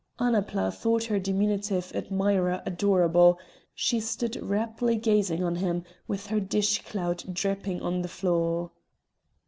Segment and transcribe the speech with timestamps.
[0.19, 3.37] Annapla thought her diminutive admirer adorable;
[3.75, 8.71] she stood raptly gazing on him, with her dish clout dripping on the floor.